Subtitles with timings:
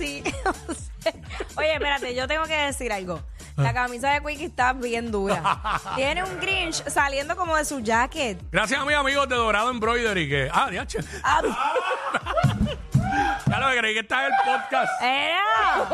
[0.00, 0.22] sí.
[0.44, 1.12] o sea,
[1.56, 3.20] Oye, espérate, yo tengo que decir algo.
[3.56, 5.42] La camisa de Quickie está bien dura.
[5.96, 8.40] Tiene un Grinch saliendo como de su jacket.
[8.50, 10.48] Gracias a mis amigos de Dorado Embroidery que.
[10.50, 11.00] Ah, diache.
[11.22, 11.42] Ah,
[13.50, 15.02] Ya lo que creí que está en el podcast.
[15.02, 15.88] ¡Era!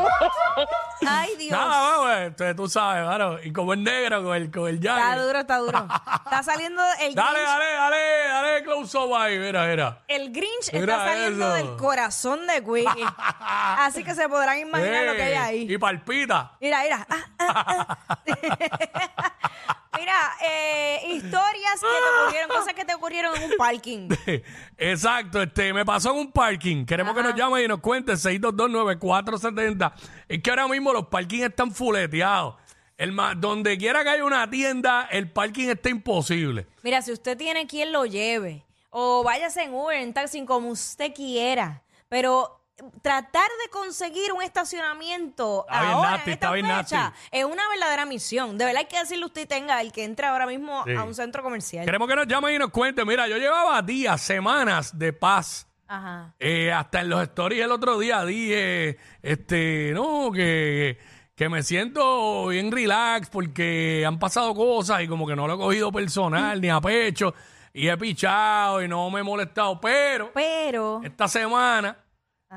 [1.07, 1.51] Ay, Dios.
[1.51, 2.25] Nada, güey.
[2.27, 3.39] Entonces tú sabes, claro.
[3.43, 5.23] Y como es negro con el, con el Está jacket.
[5.23, 5.87] duro, está duro.
[6.25, 7.47] Está saliendo el Dale, Grinch.
[7.49, 9.39] dale, dale, dale close up ahí.
[9.39, 10.03] Mira, mira.
[10.07, 11.67] El Grinch Mira está saliendo eso.
[11.67, 13.05] del corazón de Quickie.
[13.39, 15.73] Así que se podrán imaginar lo que hay ahí.
[15.73, 16.51] Y palpita.
[16.61, 17.07] Mira, mira.
[17.39, 18.27] Ah, ah, ah.
[19.99, 20.13] mira,
[20.45, 24.09] eh, historias que te ocurrieron, cosas que te ocurrieron en un parking.
[24.77, 26.85] Exacto, este, me pasó en un parking.
[26.85, 29.93] Queremos que nos llamen y nos cuenten 6229470.
[30.27, 32.55] Es que ahora mismo los parkings están fuleteados.
[32.97, 36.65] El donde quiera que haya una tienda, el parking está imposible.
[36.81, 41.13] Mira, si usted tiene quien lo lleve, o váyase en Uber, en taxi, como usted
[41.13, 42.59] quiera, pero
[43.01, 47.19] tratar de conseguir un estacionamiento Está bien ahora, nasty, en esta está bien fecha, nasty.
[47.31, 48.57] es una verdadera misión.
[48.57, 50.93] De verdad hay que decirle usted tenga el que entra ahora mismo Sí.
[50.93, 51.85] a un centro comercial.
[51.85, 53.07] Queremos que nos llamen y nos cuenten.
[53.07, 55.67] Mira, yo llevaba días, semanas de paz.
[55.87, 56.33] Ajá.
[56.39, 60.99] Eh, hasta en los stories el otro día dije, este, no, que,
[61.35, 65.57] que me siento bien relax porque han pasado cosas y como que no lo he
[65.57, 67.33] cogido personal ni a pecho
[67.73, 69.79] y he pichado y no me he molestado.
[69.79, 71.97] Pero Pero, esta semana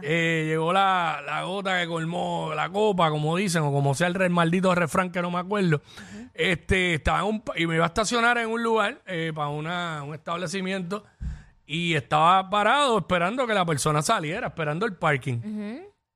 [0.02, 4.14] eh, llegó la, la gota que colmó la copa, como dicen, o como sea el
[4.14, 5.80] re- maldito refrán que no me acuerdo.
[6.34, 10.02] Este, estaba en un, y me iba a estacionar en un lugar eh, para una,
[10.04, 11.04] un establecimiento
[11.66, 15.38] y estaba parado esperando que la persona saliera, esperando el parking.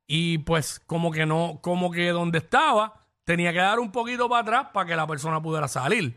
[0.07, 4.43] Y pues como que no, como que donde estaba tenía que dar un poquito para
[4.43, 6.15] atrás para que la persona pudiera salir.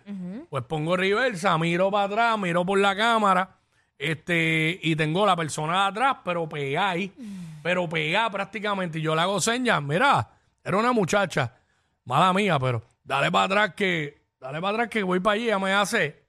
[0.49, 3.55] Pues pongo reversa, miro para atrás, miro por la cámara,
[3.97, 7.13] este, y tengo la persona de atrás, pero ahí,
[7.67, 8.99] pero pegada prácticamente.
[8.99, 10.29] Y yo le hago señas, mira,
[10.63, 11.53] era una muchacha,
[12.05, 15.59] mala mía, pero dale para atrás que, dale para atrás que voy para allí, ella
[15.59, 16.23] me hace,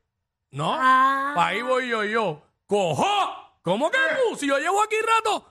[0.51, 0.75] ¿no?
[0.77, 1.35] Ah.
[1.37, 3.07] Pa' ahí voy yo, yo, cojo,
[3.63, 4.37] ¿cómo que tú?
[4.37, 5.49] Si yo llevo aquí rato.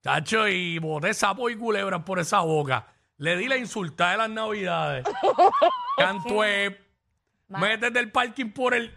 [0.00, 2.86] Chacho, y boté sapo y culebras por esa boca.
[3.16, 5.04] Le di la insultada de las navidades.
[5.98, 6.86] Cantué.
[7.48, 8.94] Métete el parking por el.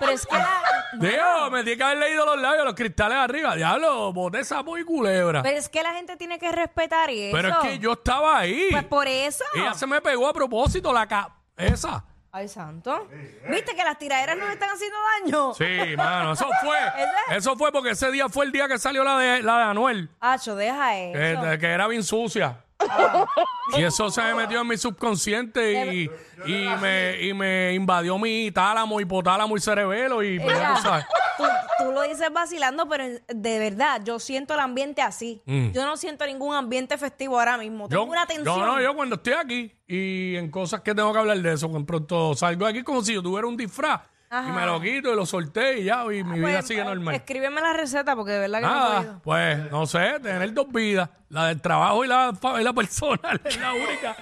[0.00, 0.60] pero es que la,
[0.98, 3.54] Dios, me tiene que haber leído los labios, los cristales arriba.
[3.54, 5.42] Diablo, boté sapo y culebra.
[5.42, 7.36] pero es que la gente tiene que respetar eso.
[7.36, 8.68] Pero es que yo estaba ahí.
[8.70, 9.44] Pues por eso.
[9.54, 11.36] Ella se me pegó a propósito la ca...
[11.56, 12.04] Esa.
[12.32, 13.08] Ay, santo.
[13.50, 15.54] ¿Viste que las tiraderas nos están haciendo daño?
[15.54, 16.78] Sí, mano, eso fue.
[17.36, 20.10] Eso fue porque ese día fue el día que salió la de, la de Anuel.
[20.20, 21.42] Acho, deja eso.
[21.42, 22.64] que, que era bien sucia.
[23.78, 26.10] Y eso se me metió en mi subconsciente y,
[26.44, 30.22] y, me, y me invadió mi tálamo, hipotálamo y cerebelo.
[30.24, 31.06] Y pues, ya tú sabes.
[31.36, 31.44] tú,
[31.78, 35.40] tú lo dices vacilando, pero de verdad, yo siento el ambiente así.
[35.46, 35.70] Mm.
[35.70, 37.88] Yo no siento ningún ambiente festivo ahora mismo.
[37.88, 38.58] Tengo Yo, una tensión.
[38.58, 41.70] yo no, yo cuando estoy aquí y en cosas que tengo que hablar de eso,
[41.70, 44.00] con pronto salgo de aquí como si yo tuviera un disfraz
[44.32, 46.84] y me lo quito y lo solté y ya, y mi vida Pues, sigue eh,
[46.84, 47.14] normal.
[47.16, 49.20] Escríbeme la receta porque de verdad que no he Nada, podido.
[49.22, 53.40] pues no sé, tener dos vidas, la del trabajo y la, fa- y la personal,
[53.44, 54.16] es la única.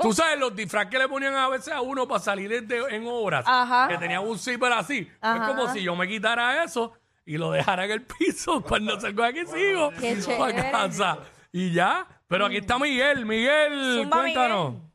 [0.00, 3.04] Tú sabes, los disfraces que le ponían a veces a uno para salir de- en
[3.08, 3.88] obras, Ajá.
[3.88, 5.10] que tenían un zipper así.
[5.20, 5.42] Ajá.
[5.42, 6.92] Es como si yo me quitara eso
[7.26, 8.62] y lo dejara en el piso.
[8.68, 10.70] Cuando salgo de aquí sigo Qué para chévere.
[10.70, 11.18] casa.
[11.52, 13.26] Y ya, pero aquí está Miguel.
[13.26, 14.74] Miguel, Zumba, cuéntanos.
[14.74, 14.89] Miguel.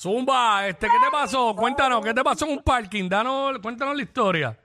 [0.00, 1.56] Zumba, este, ¿qué te pasó?
[1.56, 3.08] Cuéntanos, ¿qué te pasó en un parking?
[3.08, 4.56] Danos, cuéntanos la historia.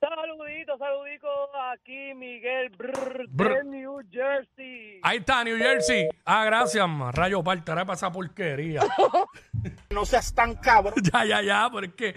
[0.00, 1.28] Saludito, saludito.
[1.72, 3.56] Aquí Miguel Brr, Brr.
[3.58, 4.98] de New Jersey.
[5.02, 6.08] Ahí está, New Jersey.
[6.24, 7.12] Ah, gracias, ma.
[7.12, 8.80] Rayo parte, ahora para esa porquería.
[9.92, 10.94] No seas tan cabrón.
[11.12, 12.14] ya, ya, ya, pero es que,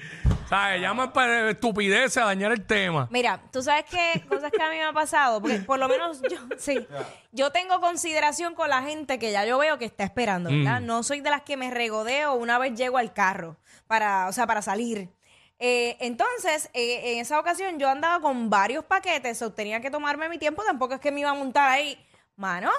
[0.50, 0.82] ¿sabes?
[0.82, 3.08] Llaman para estupidez a dañar el tema.
[3.12, 6.22] Mira, tú sabes qué cosas que a mí me ha pasado, porque por lo menos
[6.22, 6.88] yo, sí,
[7.32, 10.82] yo tengo consideración con la gente que ya yo veo que está esperando, ¿verdad?
[10.82, 10.86] Mm.
[10.86, 14.48] No soy de las que me regodeo una vez llego al carro, para, o sea,
[14.48, 15.10] para salir.
[15.58, 20.30] Eh, entonces, eh, en esa ocasión yo andaba con varios paquetes, o tenía que tomarme
[20.30, 21.98] mi tiempo, tampoco es que me iba a montar ahí,
[22.36, 22.72] mano.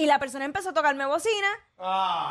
[0.00, 1.48] Y la persona empezó a tocarme bocina.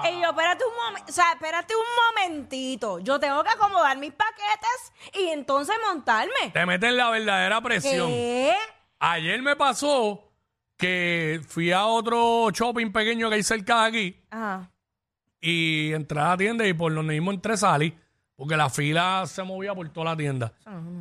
[0.10, 3.00] Y yo, espérate un momento, o sea, espérate un momentito.
[3.00, 6.50] Yo tengo que acomodar mis paquetes y entonces montarme.
[6.52, 8.08] Te meten la verdadera presión.
[8.10, 8.56] ¿Qué?
[9.00, 10.24] Ayer me pasó
[10.78, 14.72] que fui a otro shopping pequeño que hay cerca de aquí Ajá.
[15.40, 17.96] y entré a la tienda y por donde mismo entré salí.
[18.36, 20.54] Porque la fila se movía por toda la tienda.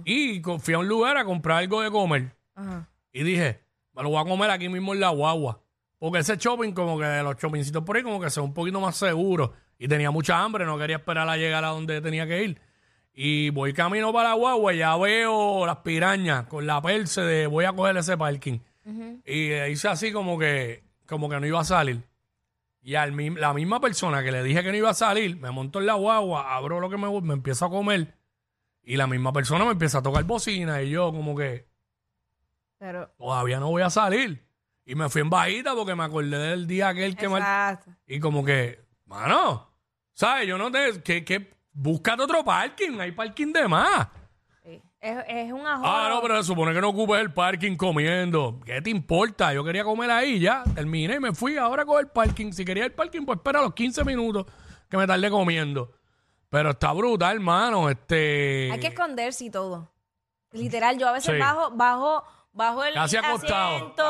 [0.05, 2.37] Y co- fui a un lugar a comprar algo de comer.
[2.56, 2.88] Ajá.
[3.12, 3.62] Y dije,
[3.94, 5.61] me lo voy a comer aquí mismo en la guagua.
[5.99, 8.81] Porque ese shopping, como que de los shoppingcitos por ahí, como que sea un poquito
[8.81, 9.53] más seguro.
[9.79, 12.61] Y tenía mucha hambre, no quería esperar a llegar a donde tenía que ir.
[13.12, 17.49] Y voy camino para la guagua y ya veo las pirañas con la perse de
[17.49, 18.61] voy a coger ese parking.
[19.25, 22.03] Y eh, hice así como que, como que no iba a salir.
[22.81, 25.81] Y al la misma persona que le dije que no iba a salir, me monto
[25.81, 28.15] en la guagua, abro lo que me, me empiezo a comer.
[28.83, 30.81] Y la misma persona me empieza a tocar bocina.
[30.81, 31.67] Y yo, como que,
[32.79, 34.48] Pero, todavía no voy a salir.
[34.88, 37.90] Y me fui en bajita porque me acordé del día aquel que mal- exacto.
[38.06, 39.70] Y como que, mano,
[40.14, 40.46] ¿sabes?
[40.49, 41.02] Yo no te.
[41.02, 42.99] Que, que búscate otro parking.
[42.99, 44.08] Hay parking de más.
[45.00, 45.82] Es, es un ajo.
[45.87, 48.58] Ah, no, pero se supone que no ocupes el parking comiendo.
[48.64, 49.52] ¿Qué te importa?
[49.52, 50.64] Yo quería comer ahí ya.
[50.75, 52.50] Terminé y me fui ahora con el parking.
[52.52, 54.46] Si quería el parking, pues espera los 15 minutos
[54.88, 55.93] que me tardé comiendo.
[56.49, 57.91] Pero está brutal, hermano.
[57.91, 58.70] Este.
[58.73, 59.93] Hay que esconderse y todo.
[60.52, 61.38] Literal, yo a veces Sí.
[61.38, 63.77] bajo, bajo, bajo el Casi acostado.
[63.77, 64.05] asiento,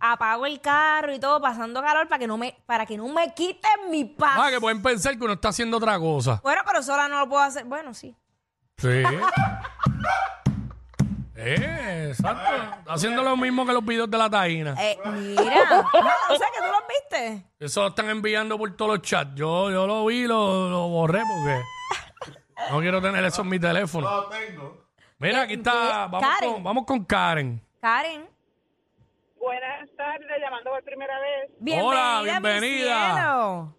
[0.00, 3.32] apago el carro y todo, pasando calor para que no me, para que no me
[3.34, 4.38] quiten mi paz.
[4.40, 6.40] Ah, que pueden pensar que uno está haciendo otra cosa.
[6.42, 7.64] Bueno, pero sola no lo puedo hacer.
[7.64, 8.16] Bueno, sí.
[8.78, 8.88] Sí.
[11.36, 12.54] eh, exacto.
[12.78, 14.74] Está haciendo lo mismo que los videos de la taína.
[14.78, 15.44] Eh, mira.
[15.70, 15.84] Ah,
[16.30, 17.46] o sea que tú los viste.
[17.58, 19.34] Eso lo están enviando por todos los chats.
[19.34, 21.60] Yo, yo lo vi, lo, lo borré porque
[22.70, 24.10] no quiero tener eso en mi teléfono.
[24.10, 24.86] No tengo.
[25.18, 26.06] Mira, aquí está.
[26.08, 26.52] Vamos Karen.
[26.54, 27.62] con, vamos con Karen.
[27.86, 28.28] Karen,
[29.40, 31.50] Buenas tardes, llamando por primera vez.
[31.58, 31.88] bienvenida.
[31.88, 33.12] Hola, mi bienvenida.
[33.12, 33.76] cielo.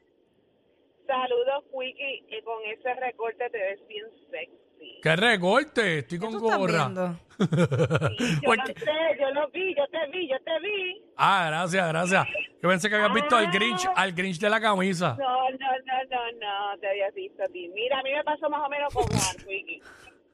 [1.08, 5.00] Saludos, Wiki, y con ese recorte te ves bien sexy.
[5.02, 6.00] ¿Qué recorte?
[6.00, 6.74] Estoy ¿Qué con tú estás gorra.
[6.80, 7.20] viendo?
[7.40, 11.02] Yo Porque- lo sé, yo lo vi, yo te vi, yo te vi.
[11.16, 12.28] Ah, gracias, gracias.
[12.62, 15.16] Yo pensé que habías visto al Grinch, al Grinch de la camisa.
[15.18, 16.32] No, no, no, no,
[16.74, 17.70] no, te habías visto a ti.
[17.74, 19.82] Mira, a mí me pasó más o menos con Juan, Wiki.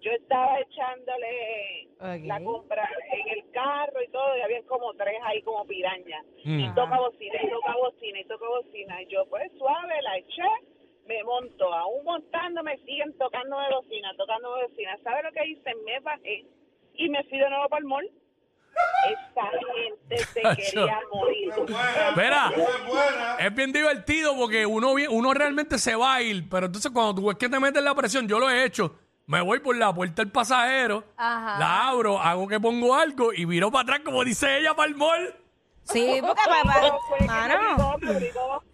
[0.02, 1.90] Yo estaba echándole
[2.26, 6.26] la compra en el carro y todo, y había como tres ahí como pirañas.
[6.46, 6.60] Mm.
[6.60, 9.02] Y toca bocina, y toca bocina, y toca bocina.
[9.02, 10.48] Y yo, pues suave, la eché,
[11.06, 11.74] me monto.
[11.74, 14.98] Aún montándome, siguen tocándome bocina, tocándome bocina.
[15.04, 15.76] ¿Sabe lo que hice?
[15.86, 16.46] Me bajé
[16.96, 18.10] y me fui de nuevo para el mall.
[19.10, 21.50] Esa gente se quería morir.
[22.10, 22.52] Espera,
[23.40, 27.28] Es bien divertido porque uno, uno realmente se va a ir, pero entonces cuando tú
[27.28, 28.96] ves que te metes la presión, yo lo he hecho.
[29.30, 31.60] Me voy por la puerta del pasajero, Ajá.
[31.60, 34.96] la abro, hago que pongo algo y viro para atrás, como dice ella, para el
[34.96, 35.36] mall.
[35.92, 37.00] Sí, porque papá, mano.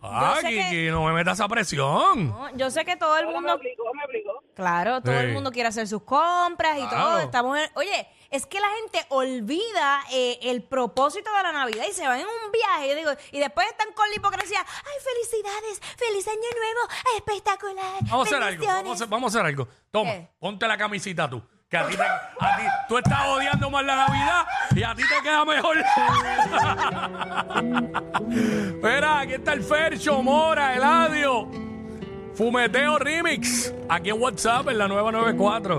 [0.01, 2.29] Ah, sé que- Kiki, no me metas esa presión.
[2.29, 4.43] no, yo sé que todo el Me mundo obligó, me obligó.
[4.55, 5.25] Claro, todo Sí.
[5.25, 7.03] el mundo quiere hacer sus compras y Claro.
[7.05, 7.19] todo.
[7.19, 11.93] Estamos en- Oye, es que la gente olvida eh, el propósito de la Navidad y
[11.93, 12.89] se van en un viaje.
[12.89, 14.59] Yo digo, y después están con la hipocresía.
[14.59, 15.81] ¡Ay, felicidades!
[15.97, 16.89] ¡Feliz año nuevo!
[17.17, 17.93] ¡Espectacular!
[18.03, 19.67] Vamos a hacer algo, vamos a hacer, vamos a hacer algo.
[19.91, 20.29] Toma, ¿Qué?
[20.39, 21.41] ponte la camisita tú.
[21.77, 24.45] A ti, tú estás odiando más la Navidad
[24.75, 25.77] y a ti te queda mejor.
[28.75, 31.49] Espera, aquí está el Fercho, Mora, Eladio.
[32.35, 33.73] Fumeteo Remix.
[33.87, 35.73] Aquí en WhatsApp en la nueva 94.